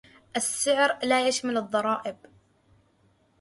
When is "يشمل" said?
1.27-1.57